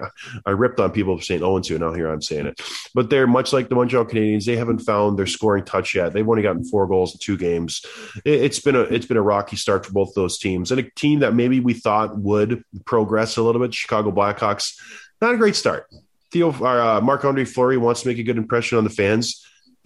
[0.45, 1.79] I ripped on people for saying 0 and 2.
[1.79, 2.61] Now here I'm saying it.
[2.93, 4.45] But they're much like the Montreal Canadiens.
[4.45, 6.13] They haven't found their scoring touch yet.
[6.13, 7.85] They've only gotten four goals in two games.
[8.25, 10.71] It, it's been a it's been a rocky start for both those teams.
[10.71, 14.77] And a team that maybe we thought would progress a little bit, Chicago Blackhawks,
[15.21, 15.87] not a great start.
[16.31, 19.45] Theo uh, Marc Andre Fleury wants to make a good impression on the fans.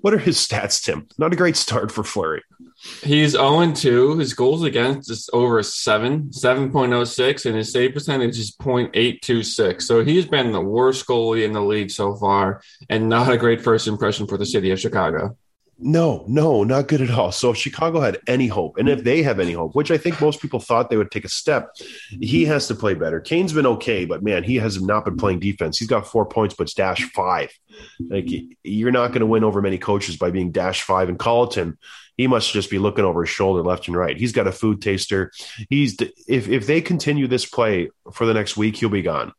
[0.00, 1.08] what are his stats, Tim?
[1.18, 2.42] Not a great start for Fleury.
[3.02, 4.18] He's 0 2.
[4.18, 9.82] His goals against is over 7, 7.06, and his save percentage is 0.826.
[9.82, 13.62] So he's been the worst goalie in the league so far, and not a great
[13.62, 15.36] first impression for the city of Chicago.
[15.78, 17.32] No, no, not good at all.
[17.32, 20.18] So if Chicago had any hope, and if they have any hope, which I think
[20.22, 21.76] most people thought they would take a step,
[22.20, 23.20] he has to play better.
[23.20, 25.78] Kane's been okay, but man, he has not been playing defense.
[25.78, 27.50] He's got four points, but it's dash five.
[28.00, 28.26] Like
[28.64, 31.10] you're not going to win over many coaches by being dash five.
[31.10, 31.76] And Colliton,
[32.16, 34.16] he must just be looking over his shoulder left and right.
[34.16, 35.30] He's got a food taster.
[35.68, 39.32] He's if if they continue this play for the next week, he'll be gone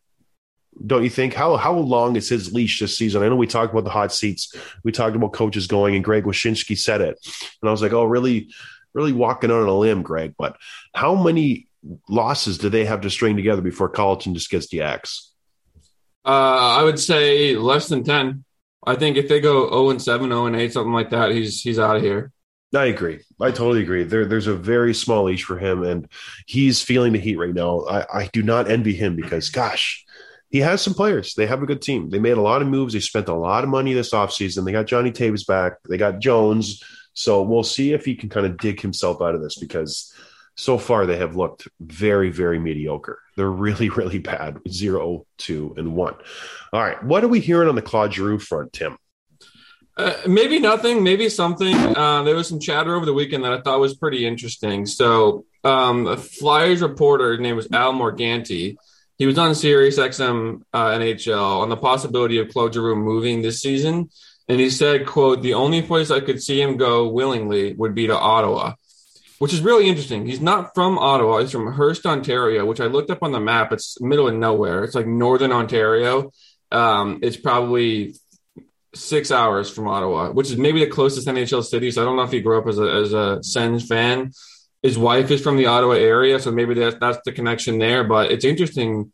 [0.86, 1.34] don't you think?
[1.34, 3.24] How how long is his leash this season?
[3.24, 6.24] I know we talked about the hot seats, we talked about coaches going, and Greg
[6.24, 7.18] Wyshynski said it,
[7.62, 8.50] and I was like, oh, really,
[8.94, 10.36] really walking on a limb, Greg.
[10.38, 10.58] But
[10.94, 11.68] how many
[12.10, 15.32] losses do they have to string together before Colliton just gets the axe?
[16.26, 18.44] Uh, I would say less than 10.
[18.86, 21.62] I think if they go 0 and 7, 0 and 8, something like that, he's
[21.62, 22.32] he's out of here.
[22.76, 23.20] I agree.
[23.40, 24.04] I totally agree.
[24.04, 26.10] There, there's a very small leash for him, and
[26.46, 27.86] he's feeling the heat right now.
[27.86, 30.06] I, I do not envy him because, gosh,
[30.50, 31.34] he has some players.
[31.34, 32.10] They have a good team.
[32.10, 32.94] They made a lot of moves.
[32.94, 34.66] They spent a lot of money this offseason.
[34.66, 35.74] They got Johnny Toews back.
[35.88, 36.84] They got Jones.
[37.14, 40.14] So we'll see if he can kind of dig himself out of this because
[40.56, 43.20] so far they have looked very, very mediocre.
[43.36, 44.60] They're really, really bad.
[44.70, 46.16] Zero, two, and one.
[46.72, 47.02] All right.
[47.04, 48.98] What are we hearing on the Claude Giroux front, Tim?
[49.98, 51.76] Uh, maybe nothing, maybe something.
[51.76, 54.86] Uh, there was some chatter over the weekend that I thought was pretty interesting.
[54.86, 58.78] So, um, a Flyers reporter, his name was Al Morganti.
[59.18, 63.60] He was on Sirius XM uh, NHL on the possibility of Claude Giroux moving this
[63.60, 64.10] season,
[64.48, 68.08] and he said, "quote The only place I could see him go willingly would be
[68.08, 68.74] to Ottawa."
[69.40, 70.26] Which is really interesting.
[70.26, 71.40] He's not from Ottawa.
[71.42, 73.72] He's from Hearst, Ontario, which I looked up on the map.
[73.72, 74.84] It's middle of nowhere.
[74.84, 76.32] It's like northern Ontario.
[76.72, 78.16] Um, it's probably
[78.96, 81.92] six hours from Ottawa, which is maybe the closest NHL city.
[81.92, 84.32] So I don't know if he grew up as a as a Sens fan.
[84.84, 88.04] His wife is from the Ottawa area, so maybe that's that's the connection there.
[88.04, 89.12] But it's interesting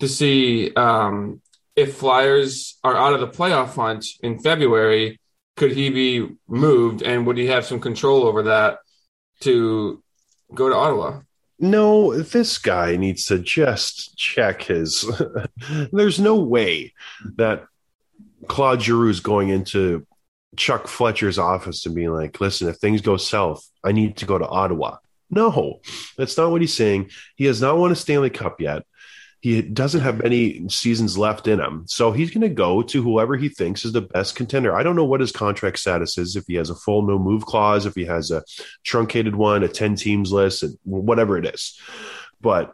[0.00, 1.40] to see um,
[1.74, 5.20] if Flyers are out of the playoff hunt in February.
[5.56, 8.78] Could he be moved, and would he have some control over that
[9.40, 10.00] to
[10.54, 11.20] go to Ottawa?
[11.58, 15.04] No, this guy needs to just check his.
[15.92, 16.92] There's no way
[17.36, 17.64] that
[18.46, 20.06] Claude Giroux is going into
[20.56, 24.38] Chuck Fletcher's office and being like, listen, if things go south, I need to go
[24.38, 24.96] to Ottawa.
[25.30, 25.80] No,
[26.16, 27.10] that's not what he's saying.
[27.36, 28.84] He has not won a Stanley Cup yet.
[29.40, 31.84] He doesn't have many seasons left in him.
[31.86, 34.74] So he's going to go to whoever he thinks is the best contender.
[34.74, 37.44] I don't know what his contract status is, if he has a full no move
[37.44, 38.42] clause, if he has a
[38.82, 41.78] truncated one, a 10 teams list, whatever it is.
[42.40, 42.72] But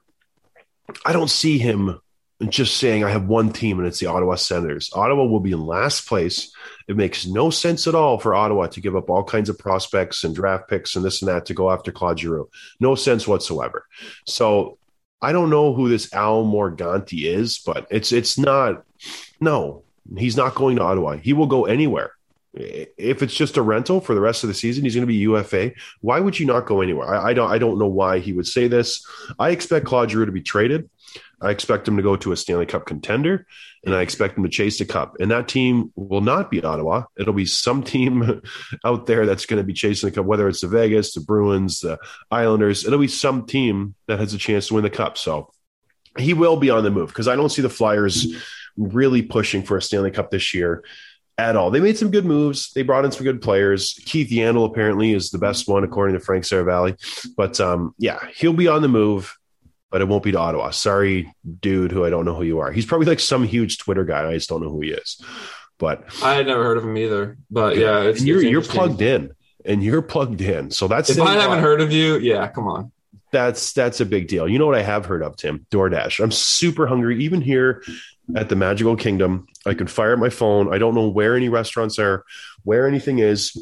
[1.04, 2.00] I don't see him
[2.48, 4.90] just saying I have one team and it's the Ottawa Senators.
[4.92, 6.52] Ottawa will be in last place.
[6.88, 10.24] It makes no sense at all for Ottawa to give up all kinds of prospects
[10.24, 12.50] and draft picks and this and that to go after Claude Giroux.
[12.80, 13.86] No sense whatsoever.
[14.26, 14.78] So
[15.22, 18.84] I don't know who this Al Morganti is, but it's it's not.
[19.40, 19.82] No,
[20.16, 21.16] he's not going to Ottawa.
[21.16, 22.12] He will go anywhere.
[22.52, 25.14] If it's just a rental for the rest of the season, he's going to be
[25.14, 25.72] UFA.
[26.02, 27.12] Why would you not go anywhere?
[27.12, 27.50] I, I don't.
[27.50, 29.04] I don't know why he would say this.
[29.38, 30.90] I expect Claude Giroux to be traded.
[31.44, 33.46] I expect him to go to a Stanley Cup contender,
[33.84, 35.16] and I expect him to chase the cup.
[35.20, 37.04] And that team will not be Ottawa.
[37.18, 38.40] It'll be some team
[38.84, 41.80] out there that's going to be chasing the cup, whether it's the Vegas, the Bruins,
[41.80, 41.98] the
[42.30, 42.86] Islanders.
[42.86, 45.18] It'll be some team that has a chance to win the cup.
[45.18, 45.52] So
[46.18, 48.26] he will be on the move because I don't see the Flyers
[48.76, 50.82] really pushing for a Stanley Cup this year
[51.36, 51.70] at all.
[51.70, 52.72] They made some good moves.
[52.72, 53.94] They brought in some good players.
[54.04, 56.96] Keith Yandle apparently is the best one according to Frank Seravalli.
[57.36, 59.36] But um, yeah, he'll be on the move
[59.94, 60.70] but it won't be to Ottawa.
[60.70, 62.72] Sorry, dude, who I don't know who you are.
[62.72, 64.28] He's probably like some huge Twitter guy.
[64.28, 65.22] I just don't know who he is.
[65.78, 67.38] But I had never heard of him either.
[67.48, 69.30] But yeah, it's, you're it's you're plugged in,
[69.64, 70.72] and you're plugged in.
[70.72, 72.90] So that's If I haven't heard of you, yeah, come on.
[73.30, 74.48] that's that's a big deal.
[74.48, 75.64] You know what I have heard of, Tim?
[75.70, 76.18] DoorDash.
[76.18, 77.22] I'm super hungry.
[77.22, 77.84] Even here
[78.34, 80.74] at the Magical Kingdom, I can fire up my phone.
[80.74, 82.24] I don't know where any restaurants are,
[82.64, 83.56] where anything is.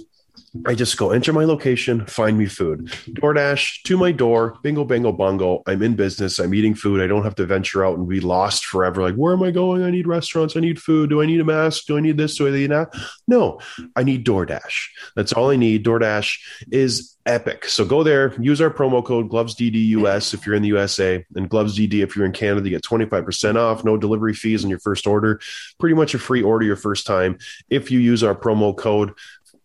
[0.67, 2.87] I just go enter my location, find me food.
[3.09, 5.63] DoorDash to my door, bingo, bango, bongo.
[5.67, 6.39] I'm in business.
[6.39, 7.01] I'm eating food.
[7.01, 9.03] I don't have to venture out and be lost forever.
[9.03, 9.83] Like, where am I going?
[9.83, 10.55] I need restaurants.
[10.55, 11.09] I need food.
[11.09, 11.87] Do I need a mask?
[11.87, 12.37] Do I need this?
[12.37, 12.93] Do I need that?
[13.27, 13.61] No,
[13.97, 14.89] I need DoorDash.
[15.17, 15.87] That's all I need.
[15.87, 16.39] DoorDash
[16.71, 17.67] is epic.
[17.67, 22.03] So go there, use our promo code GlovesDDUS if you're in the USA and GlovesDD
[22.03, 22.69] if you're in Canada.
[22.69, 25.41] You get 25% off, no delivery fees on your first order.
[25.79, 27.39] Pretty much a free order your first time
[27.71, 29.13] if you use our promo code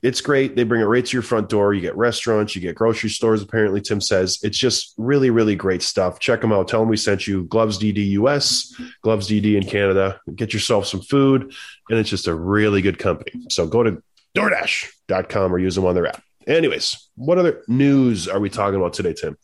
[0.04, 0.56] it's great.
[0.56, 1.74] They bring it right to your front door.
[1.74, 3.42] You get restaurants, you get grocery stores.
[3.42, 6.20] Apparently, Tim says it's just really, really great stuff.
[6.20, 6.68] Check them out.
[6.68, 10.20] Tell them we sent you Gloves DD US, Gloves DD in Canada.
[10.36, 11.54] Get yourself some food,
[11.90, 13.32] and it's just a really good company.
[13.50, 14.02] So go to
[14.36, 16.22] DoorDash.com or use them on their app.
[16.46, 19.38] Anyways, what other news are we talking about today, Tim?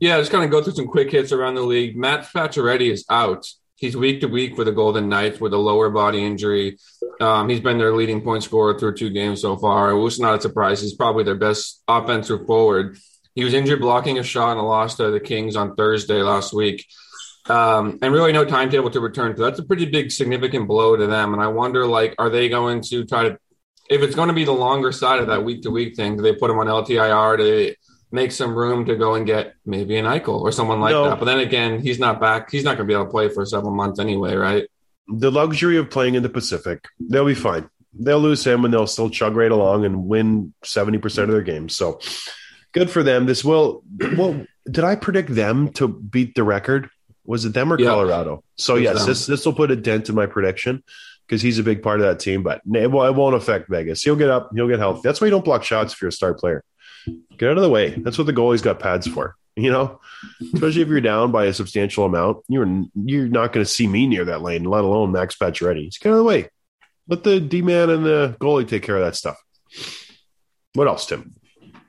[0.00, 1.96] Yeah, just kind of go through some quick hits around the league.
[1.96, 3.46] Matt Pacioretty is out.
[3.80, 6.76] He's week to week for the Golden Knights with a lower body injury.
[7.18, 9.90] Um, he's been their leading point scorer through two games so far.
[9.90, 10.82] It was not a surprise.
[10.82, 12.98] He's probably their best offensive forward.
[13.34, 16.52] He was injured blocking a shot and a loss to the Kings on Thursday last
[16.52, 16.86] week.
[17.48, 19.40] Um, and really no timetable to return to.
[19.40, 21.32] That's a pretty big, significant blow to them.
[21.32, 23.38] And I wonder, like, are they going to try to,
[23.88, 26.22] if it's going to be the longer side of that week to week thing, do
[26.22, 27.38] they put him on LTIR?
[27.38, 27.76] Do they
[28.12, 31.10] make some room to go and get maybe an Eichel or someone like No.
[31.10, 31.18] that?
[31.18, 32.50] But then again, he's not back.
[32.50, 34.66] He's not going to be able to play for several months anyway, right?
[35.08, 37.68] The luxury of playing in the Pacific, they'll be fine.
[37.92, 41.74] They'll lose him and they'll still chug right along and win 70% of their games.
[41.74, 42.00] So
[42.72, 43.26] good for them.
[43.26, 43.82] This will,
[44.16, 46.88] well, did I predict them to beat the record?
[47.24, 47.88] Was it them or Yeah.
[47.90, 48.44] Colorado?
[48.56, 49.06] So yes, them.
[49.06, 50.82] this this will put a dent in my prediction
[51.26, 52.42] because he's a big part of that team.
[52.42, 54.02] But it won't affect Vegas.
[54.02, 54.50] He'll get up.
[54.54, 55.00] He'll get healthy.
[55.04, 56.62] That's why you don't block shots if you're a star player.
[57.38, 57.90] Get out of the way.
[57.90, 59.36] That's what the goalie's got pads for.
[59.56, 60.00] You know,
[60.54, 64.06] especially if you're down by a substantial amount, you're you're not going to see me
[64.06, 65.86] near that lane, let alone Max Pacioretty.
[65.86, 66.48] Just get out of the way.
[67.08, 69.42] Let the D man and the goalie take care of that stuff.
[70.74, 71.34] What else, Tim?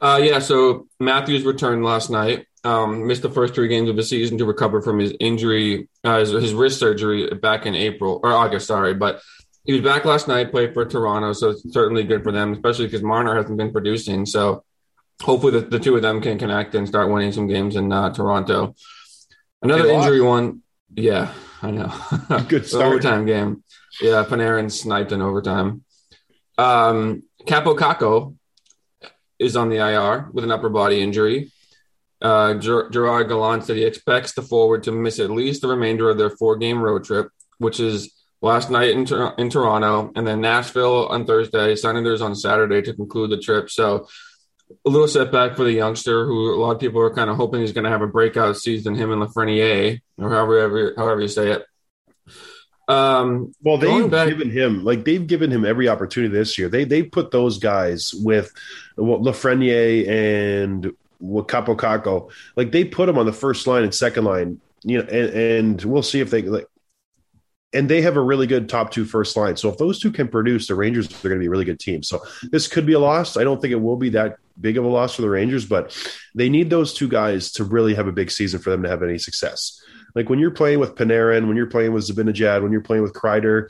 [0.02, 2.48] Uh, yeah, so Matthews returned last night.
[2.64, 6.20] Um, missed the first three games of the season to recover from his injury, uh,
[6.20, 8.94] his, his wrist surgery back in April or August, sorry.
[8.94, 9.22] But
[9.64, 12.86] he was back last night, played for Toronto, so it's certainly good for them, especially
[12.86, 14.26] because Marner hasn't been producing.
[14.26, 14.64] So
[15.22, 18.12] hopefully the, the two of them can connect and start winning some games in uh,
[18.14, 18.76] Toronto.
[19.62, 20.64] Another injury one,
[20.96, 21.94] yeah, I know.
[22.48, 22.86] Good start.
[22.86, 23.64] overtime game.
[24.02, 25.84] Yeah, Panarin sniped in overtime.
[26.58, 28.36] Um, Kaapo Kakko
[29.40, 31.52] is on the IR with an upper body injury.
[32.22, 36.10] Uh, Ger- Gerard Gallant said he expects the forward to miss at least the remainder
[36.10, 40.26] of their four game road trip, which is last night in, Tor- in Toronto and
[40.26, 43.70] then Nashville on Thursday, Senators on Saturday to conclude the trip.
[43.72, 44.08] So
[44.86, 47.62] a little setback for the youngster who a lot of people are kind of hoping
[47.62, 51.52] he's going to have a breakout season, him and Lafreniere, or however, however you say
[51.52, 51.66] it.
[52.88, 56.68] Um, Well, they've back- given him like they've given him every opportunity this year.
[56.68, 58.52] They they put those guys with
[58.98, 63.94] well, Lafreniere and what Kaapo Kakko, like they put them on the first line and
[63.94, 64.60] second line.
[64.84, 66.68] You know, and, and we'll see if they like.
[67.74, 69.56] And they have a really good top two first line.
[69.56, 71.80] So if those two can produce, the Rangers are going to be a really good
[71.80, 72.04] team.
[72.04, 73.38] So this could be a loss.
[73.38, 75.96] I don't think it will be that big of a loss for the Rangers, but
[76.36, 79.04] they need those two guys to really have a big season for them to have
[79.04, 79.82] any success.
[80.16, 83.14] Like when you're playing with Panarin, when you're playing with Zibanejad, when you're playing with
[83.14, 83.70] Kreider,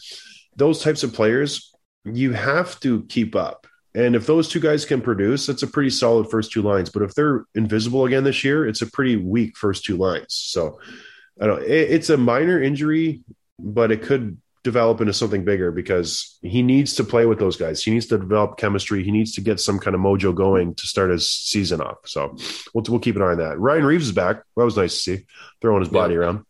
[0.55, 1.71] those types of players,
[2.03, 3.67] you have to keep up.
[3.93, 6.89] And if those two guys can produce, it's a pretty solid first two lines.
[6.89, 10.33] But if they're invisible again this year, it's a pretty weak first two lines.
[10.33, 10.79] So
[11.39, 11.61] I don't.
[11.61, 13.21] It, it's a minor injury,
[13.63, 17.81] but it could develop into something bigger because he needs to play with those guys.
[17.83, 19.03] He needs to develop chemistry.
[19.03, 21.97] He needs to get some kind of mojo going to start his season off.
[22.05, 22.35] So
[22.73, 23.59] we'll, we'll keep an eye on that.
[23.59, 24.43] Ryan Reaves is back.
[24.55, 25.25] That was nice to see,
[25.61, 26.45] throwing his body around.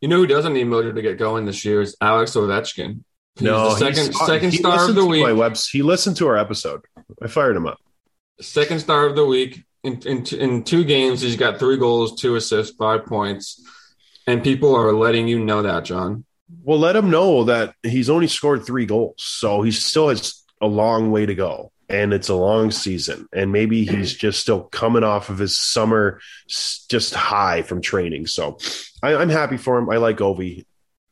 [0.00, 3.02] You know who doesn't need mojo to get going this year is Alex Ovechkin.
[3.36, 5.22] He's the second he's- second star of the week.
[5.24, 5.68] My webs.
[5.68, 6.82] He listened to our episode.
[7.20, 7.78] I fired him up.
[8.40, 9.64] Second star of the week.
[9.82, 13.62] In, in in two games, he's got three goals, two assists, five points,
[14.26, 16.24] and people are letting you know that, John.
[16.62, 20.66] Well, let him know that he's only scored three goals, so he still has a
[20.66, 25.04] long way to go, and it's a long season, and maybe he's just still coming
[25.04, 28.26] off of his summer just high from training.
[28.26, 28.58] So
[29.02, 29.90] I, I'm happy for him.
[29.90, 30.64] I like Ovi.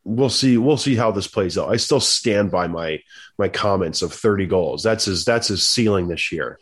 [0.04, 0.58] We'll see.
[0.58, 1.70] We'll see how this plays out.
[1.70, 3.00] I still stand by my
[3.38, 4.82] my comments of 30 goals.
[4.82, 5.24] That's his.
[5.24, 6.58] That's his ceiling this year.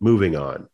[0.00, 0.68] Moving on.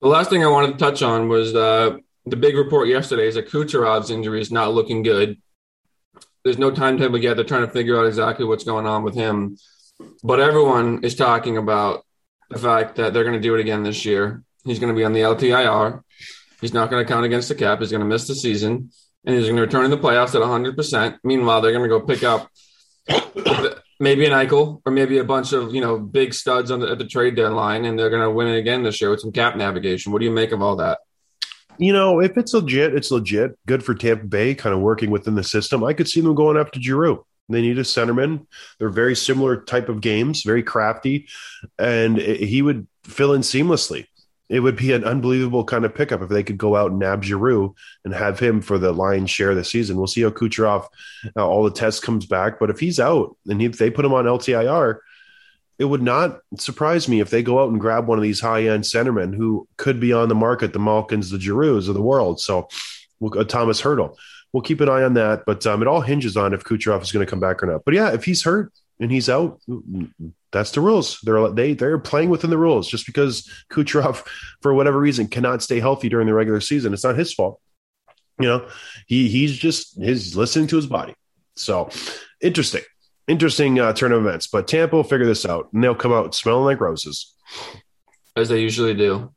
[0.00, 1.98] The last thing I wanted to touch on was uh,
[2.30, 5.38] the big report yesterday is that Kucherov's injury is not looking good.
[6.44, 7.34] There's no timetable yet.
[7.34, 9.56] They're trying to figure out exactly what's going on with him.
[10.22, 12.04] But everyone is talking about
[12.50, 14.42] the fact that they're going to do it again this year.
[14.64, 16.02] He's going to be on the LTIR.
[16.60, 17.80] He's not going to count against the cap.
[17.80, 18.90] He's going to miss the season.
[19.24, 21.18] And he's going to return in the playoffs at 100%.
[21.24, 22.48] Meanwhile, they're going to go pick up
[24.00, 26.98] maybe an Eichel or maybe a bunch of you know big studs on the, at
[26.98, 29.56] the trade deadline, and they're going to win it again this year with some cap
[29.56, 30.12] navigation.
[30.12, 30.98] What do you make of all that?
[31.78, 33.56] You know, if it's legit, it's legit.
[33.66, 35.84] Good for Tampa Bay, kind of working within the system.
[35.84, 37.24] I could see them going after Giroux.
[37.48, 38.46] They need a centerman.
[38.78, 41.28] They're very similar type of games, very crafty,
[41.78, 44.06] and it- he would fill in seamlessly.
[44.50, 47.22] It would be an unbelievable kind of pickup if they could go out and nab
[47.22, 49.96] Giroux and have him for the lion's share of the season.
[49.96, 50.86] We'll see how Kucherov,
[51.36, 52.58] uh, all the tests comes back.
[52.58, 54.98] But if he's out and if they put him on LTIR,
[55.78, 58.64] it would not surprise me if they go out and grab one of these high
[58.64, 62.40] end centermen who could be on the market, the Malkins, the Giroux of the world.
[62.40, 62.68] So,
[63.48, 64.16] Thomas Hertl.
[64.52, 67.12] We'll keep an eye on that, but um, it all hinges on if Kucherov is
[67.12, 67.84] going to come back or not.
[67.84, 69.60] But yeah, if he's hurt, and he's out,
[70.50, 71.20] that's the rules.
[71.22, 72.88] They're they they're playing within the rules.
[72.88, 74.26] Just because Kucherov,
[74.60, 77.60] for whatever reason, cannot stay healthy during the regular season, it's not his fault.
[78.40, 78.68] You know,
[79.06, 81.14] he he's just he's listening to his body.
[81.56, 81.90] So
[82.40, 82.82] interesting,
[83.28, 84.46] interesting uh, turn of events.
[84.46, 87.34] But Tampa will figure this out, and they'll come out smelling like roses.
[88.36, 89.32] as they usually do.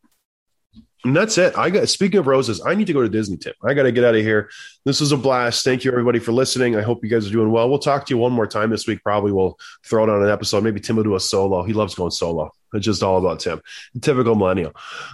[1.04, 1.58] And that's it.
[1.58, 3.54] I got speaking of roses, I need to go to Disney Tim.
[3.64, 4.49] I got to get out of here.
[4.86, 5.64] This was a blast.
[5.64, 6.76] Thank you everybody for listening.
[6.76, 7.70] I hope you guys are doing well.
[7.70, 9.04] We'll talk to you one more time this week.
[9.04, 10.64] Probably we'll throw it on an episode.
[10.64, 11.64] Maybe Tim will do a solo.
[11.64, 12.52] He loves going solo.
[12.74, 13.62] It's just all about Tim.
[13.99, 14.74] Typical millennial.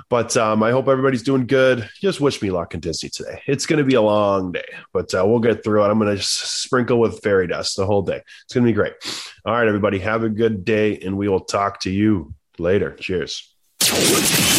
[0.10, 1.90] But um, I hope everybody's doing good.
[2.02, 3.42] Just wish me luck in Disney today.
[3.48, 5.88] It's going to be a long day, but uh, we'll get through it.
[5.88, 8.22] I'm going to sprinkle with fairy dust the whole day.
[8.44, 8.94] It's going to be great.
[9.46, 12.92] All right, everybody, have a good day, and we will talk to you later.
[12.92, 13.54] Cheers.